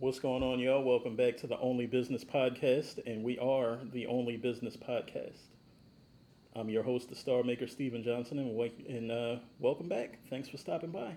[0.00, 0.84] What's going on, y'all?
[0.84, 5.40] Welcome back to the Only Business Podcast, and we are the Only Business Podcast.
[6.54, 10.20] I'm your host, the Star Maker, Stephen Johnson, and, wake, and uh, welcome back.
[10.30, 11.16] Thanks for stopping by.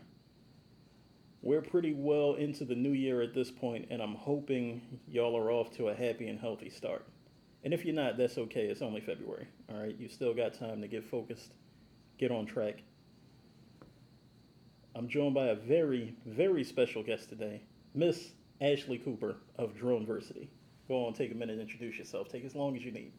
[1.43, 5.51] We're pretty well into the new year at this point, and I'm hoping y'all are
[5.51, 7.05] off to a happy and healthy start.
[7.63, 8.65] And if you're not, that's okay.
[8.65, 9.47] It's only February.
[9.69, 11.53] All right, you still got time to get focused,
[12.17, 12.81] get on track.
[14.95, 17.61] I'm joined by a very, very special guest today,
[17.93, 20.47] Miss Ashley Cooper of Droneversity.
[20.87, 22.29] Go on, take a minute and introduce yourself.
[22.29, 23.11] Take as long as you need.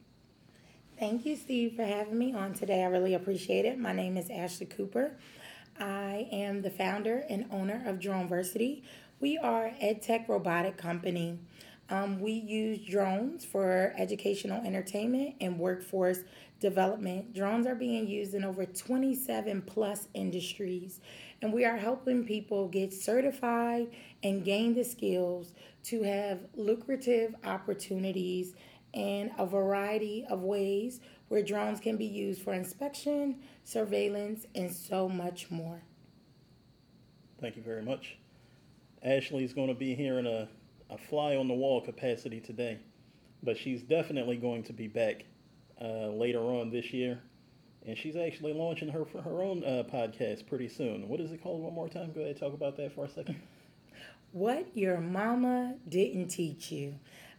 [0.99, 2.83] Thank you, Steve, for having me on today.
[2.83, 3.79] I really appreciate it.
[3.79, 5.17] My name is Ashley Cooper.
[5.81, 8.83] I am the founder and owner of Droneversity.
[9.19, 11.39] We are a tech robotic company.
[11.93, 16.21] Um, we use drones for educational entertainment and workforce
[16.59, 17.35] development.
[17.35, 21.01] Drones are being used in over 27 plus industries,
[21.43, 23.89] and we are helping people get certified
[24.23, 25.53] and gain the skills
[25.85, 28.55] to have lucrative opportunities
[28.95, 35.11] in a variety of ways where drones can be used for inspection, surveillance, and so
[35.11, 35.83] much more.
[37.39, 38.17] Thank you very much.
[39.03, 40.49] Ashley is going to be here in a,
[40.91, 42.79] a fly on the wall capacity today,
[43.43, 45.25] but she's definitely going to be back
[45.81, 47.21] uh, later on this year.
[47.85, 51.09] And she's actually launching her her own uh, podcast pretty soon.
[51.09, 51.63] What is it called?
[51.63, 52.13] One more time.
[52.13, 53.41] Go ahead, talk about that for a second.
[54.35, 56.95] What your mama didn't teach you.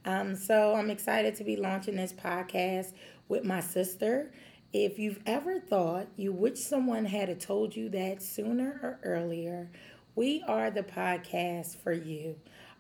[0.05, 2.93] Um, so I'm excited to be launching this podcast
[3.27, 4.31] with my sister.
[4.73, 9.71] If you've ever thought you wish someone had told you that sooner or earlier,
[10.15, 12.35] we are the podcast for you.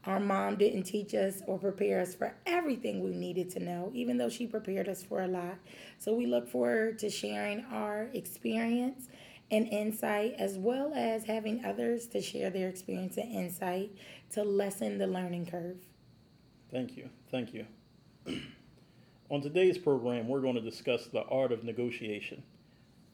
[0.05, 4.17] Our mom didn't teach us or prepare us for everything we needed to know, even
[4.17, 5.55] though she prepared us for a lot.
[5.97, 9.07] So we look forward to sharing our experience
[9.49, 13.91] and insight, as well as having others to share their experience and insight
[14.31, 15.77] to lessen the learning curve.
[16.71, 17.09] Thank you.
[17.31, 17.65] Thank you.
[19.29, 22.43] On today's program, we're going to discuss the art of negotiation.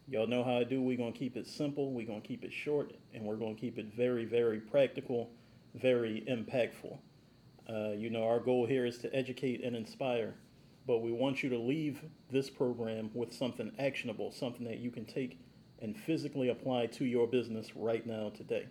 [0.08, 0.82] Y'all know how I do.
[0.82, 3.54] We're going to keep it simple, we're going to keep it short, and we're going
[3.54, 5.30] to keep it very, very practical,
[5.76, 6.98] very impactful.
[7.70, 10.36] Uh, you know, our goal here is to educate and inspire,
[10.88, 15.06] but we want you to leave this program with something actionable, something that you can
[15.06, 15.40] take
[15.82, 18.68] and physically apply to your business right now today.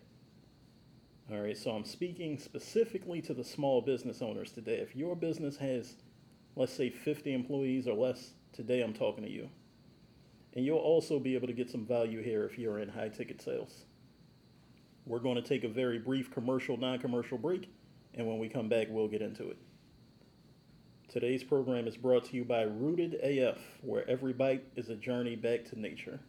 [1.31, 4.77] All right, so I'm speaking specifically to the small business owners today.
[4.77, 5.97] If your business has,
[6.57, 9.49] let's say, 50 employees or less, today I'm talking to you.
[10.55, 13.43] And you'll also be able to get some value here if you're in high ticket
[13.43, 13.85] sales.
[15.09, 17.73] We're going to take a very brief commercial, non commercial break,
[18.13, 19.57] and when we come back, we'll get into it.
[21.09, 25.35] Today's program is brought to you by Rooted AF, where every bite is a journey
[25.35, 26.21] back to nature.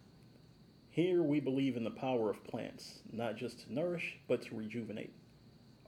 [0.91, 5.11] Here we believe in the power of plants, not just to nourish, but to rejuvenate.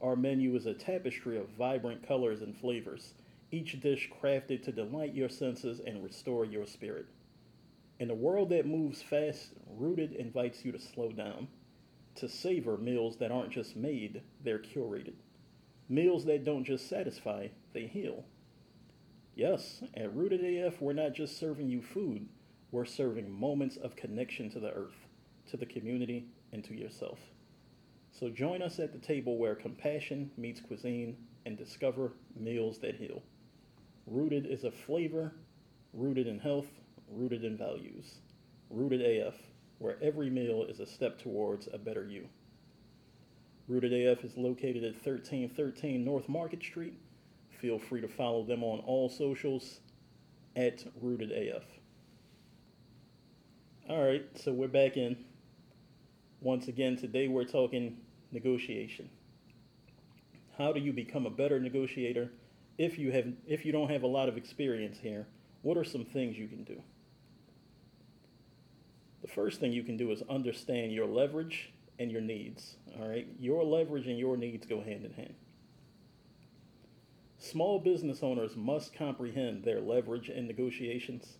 [0.02, 3.14] Our menu is a tapestry of vibrant colors and flavors,
[3.50, 7.06] each dish crafted to delight your senses and restore your spirit.
[7.98, 11.48] In a world that moves fast, Rooted invites you to slow down,
[12.16, 15.14] to savor meals that aren't just made, they're curated.
[15.88, 18.24] Meals that don't just satisfy, they heal.
[19.34, 22.28] Yes, at Rooted AF, we're not just serving you food,
[22.70, 25.06] we're serving moments of connection to the earth,
[25.50, 27.18] to the community, and to yourself.
[28.12, 33.22] So join us at the table where compassion meets cuisine and discover meals that heal.
[34.06, 35.32] Rooted is a flavor,
[35.92, 36.68] rooted in health,
[37.10, 38.18] rooted in values.
[38.70, 39.34] Rooted AF,
[39.82, 42.28] where every meal is a step towards a better you.
[43.66, 46.94] Rooted AF is located at 1313 North Market Street.
[47.60, 49.80] Feel free to follow them on all socials
[50.54, 51.64] at Rooted AF.
[53.88, 55.16] All right, so we're back in.
[56.40, 57.96] Once again, today we're talking
[58.30, 59.10] negotiation.
[60.58, 62.30] How do you become a better negotiator
[62.78, 65.26] if you have if you don't have a lot of experience here?
[65.62, 66.80] What are some things you can do?
[69.34, 72.76] First thing you can do is understand your leverage and your needs.
[73.00, 75.34] All right, your leverage and your needs go hand in hand.
[77.38, 81.38] Small business owners must comprehend their leverage in negotiations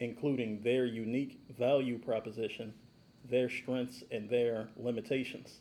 [0.00, 2.72] including their unique value proposition,
[3.28, 5.60] their strengths, and their limitations.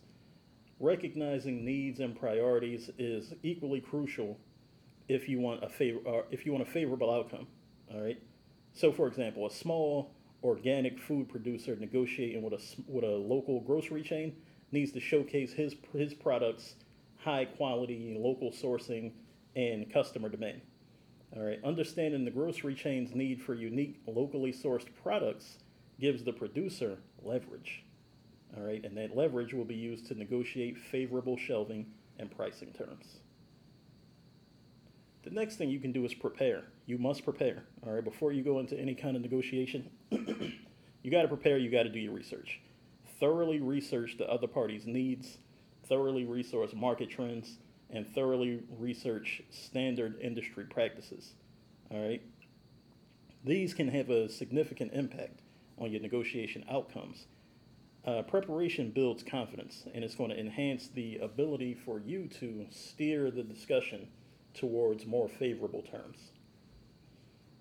[0.79, 4.37] Recognizing needs and priorities is equally crucial
[5.07, 7.47] if you want a favor uh, if you want a favorable outcome.
[7.91, 8.21] All right.
[8.73, 10.11] So, for example, a small
[10.43, 14.35] organic food producer negotiating with a with a local grocery chain
[14.71, 16.75] needs to showcase his his products,
[17.17, 19.11] high quality, local sourcing,
[19.55, 20.61] and customer demand.
[21.35, 25.59] All right, understanding the grocery chain's need for unique, locally sourced products
[25.99, 27.83] gives the producer leverage.
[28.55, 31.87] All right, and that leverage will be used to negotiate favorable shelving
[32.17, 33.17] and pricing terms.
[35.23, 36.63] The next thing you can do is prepare.
[36.87, 37.63] You must prepare.
[37.85, 41.57] All right, before you go into any kind of negotiation, you got to prepare.
[41.57, 42.61] You got to do your research.
[43.19, 45.37] Thoroughly research the other party's needs.
[45.87, 47.57] Thoroughly resource market trends
[47.89, 51.33] and thoroughly research standard industry practices.
[51.91, 52.21] All right.
[53.43, 55.41] These can have a significant impact
[55.77, 57.27] on your negotiation outcomes.
[58.05, 63.29] Uh, preparation builds confidence and it's going to enhance the ability for you to steer
[63.29, 64.07] the discussion
[64.53, 66.31] towards more favorable terms.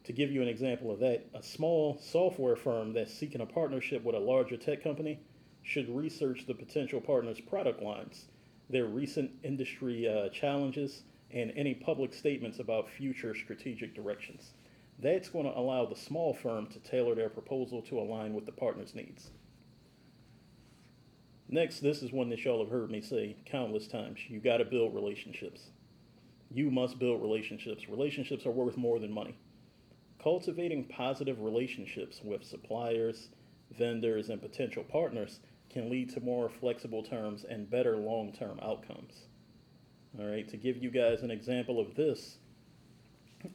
[0.07, 4.05] To give you an example of that, a small software firm that's seeking a partnership
[4.05, 5.19] with a larger tech company
[5.65, 8.27] should research the potential partner's product lines,
[8.71, 14.53] their recent industry uh, challenges, and any public statements about future strategic directions.
[15.01, 18.53] That's going to allow the small firm to tailor their proposal to align with the
[18.53, 19.31] partner's needs.
[21.49, 24.21] Next, this is one that y'all have heard me say countless times.
[24.29, 25.63] You got to build relationships.
[26.53, 27.89] You must build relationships.
[27.89, 29.37] Relationships are worth more than money.
[30.27, 33.29] Cultivating positive relationships with suppliers,
[33.79, 35.39] vendors, and potential partners
[35.71, 39.29] can lead to more flexible terms and better long term outcomes.
[40.19, 42.39] All right, to give you guys an example of this,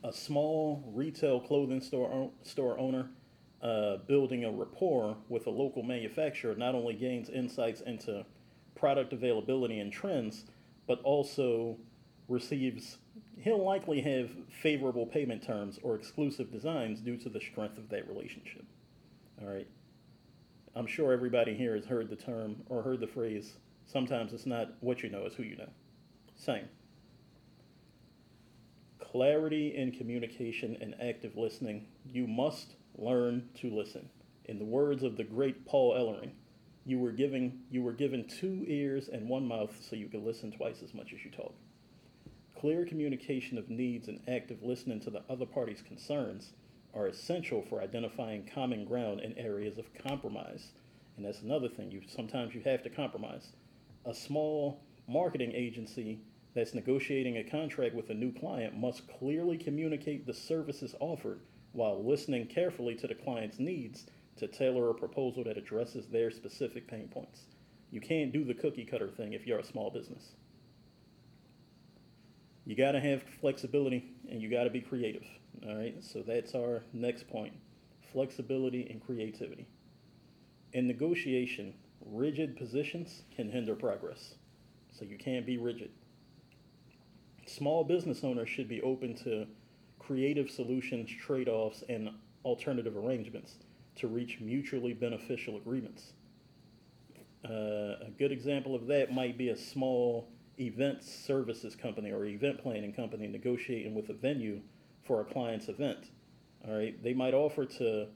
[0.06, 3.10] a small retail clothing store, store owner
[3.62, 8.26] uh, building a rapport with a local manufacturer not only gains insights into
[8.76, 10.46] product availability and trends,
[10.88, 11.76] but also
[12.30, 13.00] receives,
[13.42, 14.30] he'll likely have
[14.62, 18.64] favorable payment terms or exclusive designs due to the strength of that relationship.
[19.42, 19.68] All right.
[20.76, 23.54] I'm sure everybody here has heard the term or heard the phrase,
[23.86, 25.70] sometimes it's not what you know, it's who you know.
[26.36, 26.66] Same.
[29.00, 31.88] Clarity in communication and active listening.
[32.06, 34.08] You must learn to listen.
[34.46, 36.32] In the words of the great Paul Ellering,
[36.86, 40.52] you were giving you were given two ears and one mouth so you could listen
[40.52, 41.54] twice as much as you talk.
[42.62, 46.54] Clear communication of needs and active listening to the other party's concerns
[46.94, 50.68] are essential for identifying common ground in areas of compromise.
[51.18, 51.90] And that's another thing.
[51.90, 53.54] You sometimes you have to compromise.
[54.06, 56.20] A small marketing agency
[56.54, 61.40] that's negotiating a contract with a new client must clearly communicate the services offered
[61.72, 64.06] while listening carefully to the client's needs
[64.38, 67.46] to tailor a proposal that addresses their specific pain points.
[67.90, 70.36] You can't do the cookie cutter thing if you're a small business.
[72.66, 75.26] You got to have flexibility and you got to be creative.
[75.68, 77.54] All right, so that's our next point
[78.12, 79.66] flexibility and creativity.
[80.74, 81.74] In negotiation,
[82.06, 84.36] rigid positions can hinder progress,
[84.92, 85.92] so you can't be rigid.
[87.46, 89.48] Small business owners should be open to
[90.00, 92.10] creative solutions, trade offs, and
[92.44, 93.56] alternative arrangements
[93.96, 96.14] to reach mutually beneficial agreements.
[97.44, 100.28] Uh, a good example of that might be a small
[100.60, 104.62] event services company or event planning company negotiating with a venue
[105.04, 106.10] for a client's event.
[106.68, 108.08] All right, they might offer to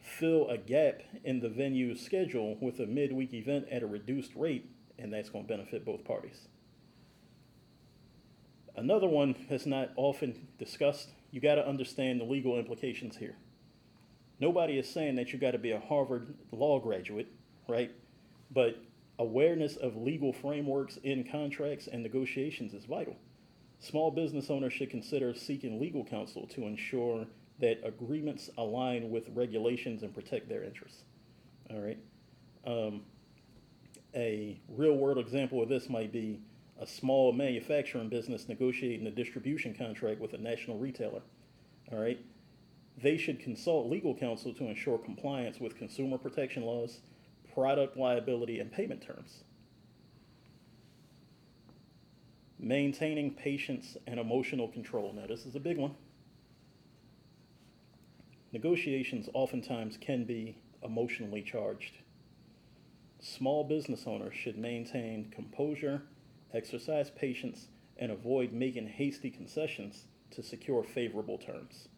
[0.00, 4.68] fill a gap in the venue's schedule with a midweek event at a reduced rate,
[4.98, 6.48] and that's going to benefit both parties.
[8.76, 13.36] Another one that's not often discussed, you got to understand the legal implications here.
[14.40, 17.28] Nobody is saying that you got to be a Harvard law graduate,
[17.68, 17.92] right?
[18.50, 18.76] But
[19.18, 23.16] awareness of legal frameworks in contracts and negotiations is vital.
[23.78, 27.26] Small business owners should consider seeking legal counsel to ensure
[27.60, 31.04] that agreements align with regulations and protect their interests.
[31.70, 31.98] All right.
[32.66, 33.02] Um,
[34.14, 36.40] a real world example of this might be
[36.80, 41.22] a small manufacturing business negotiating a distribution contract with a national retailer.
[41.92, 42.18] All right.
[43.02, 47.00] They should consult legal counsel to ensure compliance with consumer protection laws,
[47.54, 49.44] product liability, and payment terms.
[52.58, 55.12] Maintaining patience and emotional control.
[55.12, 55.94] Now, this is a big one.
[58.52, 61.98] Negotiations oftentimes can be emotionally charged.
[63.20, 66.02] Small business owners should maintain composure,
[66.52, 71.88] exercise patience, and avoid making hasty concessions to secure favorable terms.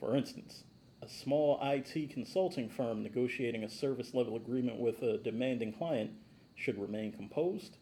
[0.00, 0.64] For instance,
[1.02, 6.10] a small IT consulting firm negotiating a service level agreement with a demanding client
[6.54, 7.76] should remain composed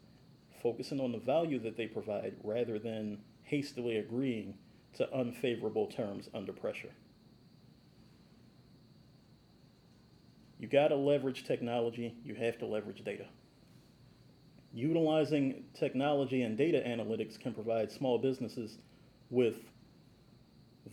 [0.62, 4.54] focusing on the value that they provide rather than hastily agreeing
[4.94, 6.90] to unfavorable terms under pressure.
[10.58, 13.26] You got to leverage technology, you have to leverage data.
[14.72, 18.78] Utilizing technology and data analytics can provide small businesses
[19.30, 19.56] with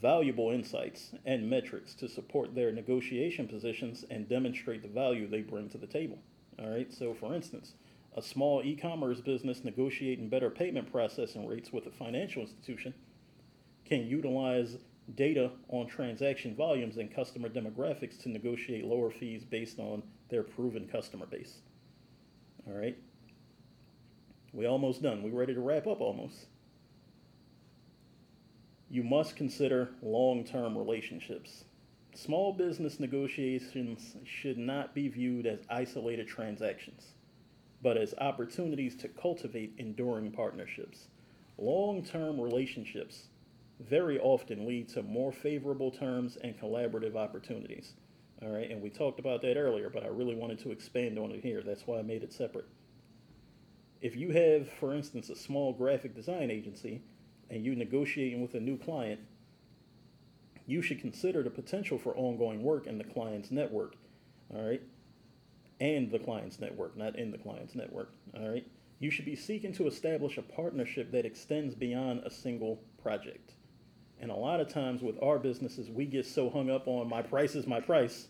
[0.02, 5.70] valuable insights and metrics to support their negotiation positions and demonstrate the value they bring
[5.70, 6.20] to the table.
[6.60, 7.74] All right, so for instance,
[8.16, 12.94] A small e-commerce business negotiating better payment processing rates with a financial institution
[13.86, 14.78] can utilize
[15.16, 20.88] data on transaction volumes and customer demographics to negotiate lower fees based on their proven
[20.88, 21.62] customer base.
[22.68, 22.98] All right.
[24.54, 25.24] We almost done.
[25.24, 26.46] We ready to wrap up almost.
[28.94, 31.64] You must consider long-term relationships.
[32.14, 37.16] Small business negotiations should not be viewed as isolated transactions,
[37.82, 41.08] but as opportunities to cultivate enduring partnerships.
[41.58, 43.30] Long-term relationships
[43.80, 47.94] very often lead to more favorable terms and collaborative opportunities.
[48.44, 51.32] All right, and we talked about that earlier, but I really wanted to expand on
[51.32, 51.64] it here.
[51.66, 52.68] That's why I made it separate.
[54.02, 57.02] If you have, for instance, a small graphic design agency
[57.54, 59.20] and you're negotiating with a new client,
[60.66, 63.96] you should consider the potential for ongoing work in the client's network.
[64.54, 64.82] All right,
[65.80, 68.12] and the client's network, not in the client's network.
[68.36, 68.66] All right,
[69.00, 73.52] you should be seeking to establish a partnership that extends beyond a single project.
[74.20, 77.22] And a lot of times with our businesses, we get so hung up on my
[77.22, 78.30] price is my price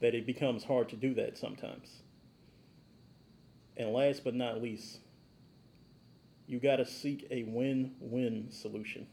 [0.00, 2.02] that it becomes hard to do that sometimes.
[3.76, 5.00] And last but not least,
[6.48, 9.06] you got to seek a win win solution.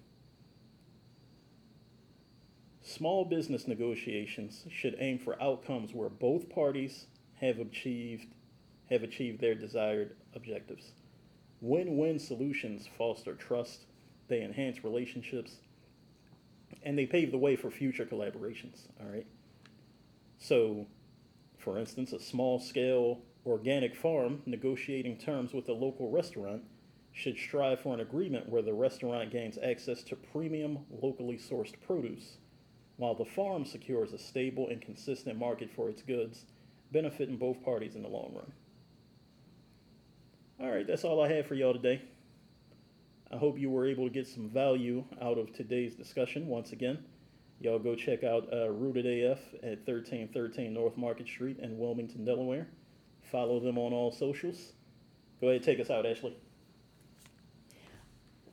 [2.82, 7.08] Small business negotiations should aim for outcomes where both parties
[7.42, 8.28] have achieved
[8.90, 10.92] have achieved their desired objectives.
[11.60, 13.86] Win-win solutions foster trust,
[14.28, 15.56] they enhance relationships,
[16.84, 19.26] and they pave the way for future collaborations, all right?
[20.38, 20.86] So,
[21.58, 26.62] for instance, a small-scale organic farm negotiating terms with a local restaurant
[27.16, 32.38] should strive for an agreement where the restaurant gains access to premium locally sourced produce
[32.98, 36.46] while the farm secures a stable and consistent market for its goods,
[36.92, 38.52] benefiting both parties in the long run.
[40.60, 42.02] All right, that's all I have for y'all today.
[43.32, 47.00] I hope you were able to get some value out of today's discussion once again.
[47.62, 52.68] Y'all go check out uh, Rooted AF at 1313 North Market Street in Wilmington, Delaware.
[53.32, 54.74] Follow them on all socials.
[55.40, 56.38] Go ahead, take us out, Ashley.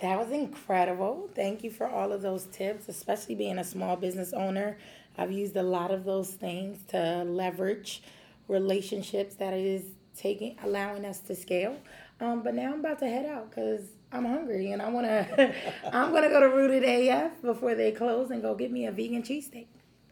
[0.03, 1.31] That was incredible.
[1.33, 4.77] Thank you for all of those tips, especially being a small business owner.
[5.17, 8.03] I've used a lot of those things to leverage
[8.49, 9.85] relationships that is
[10.17, 11.77] taking, allowing us to scale.
[12.21, 15.55] Um, but now I'm about to head out because I'm hungry and I want to.
[15.93, 19.23] I'm gonna go to Rooted AF before they close and go get me a vegan
[19.23, 19.67] cheesesteak.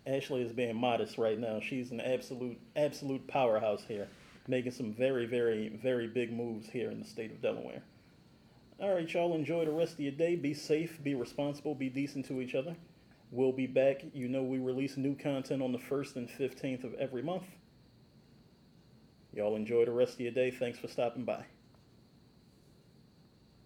[0.06, 1.58] Ashley is being modest right now.
[1.58, 4.06] She's an absolute, absolute powerhouse here,
[4.46, 7.82] making some very, very, very big moves here in the state of Delaware.
[8.80, 10.36] All right, y'all enjoy the rest of your day.
[10.36, 12.74] Be safe, be responsible, be decent to each other.
[13.30, 14.02] We'll be back.
[14.14, 17.44] You know, we release new content on the 1st and 15th of every month.
[19.34, 20.50] Y'all enjoy the rest of your day.
[20.50, 21.44] Thanks for stopping by.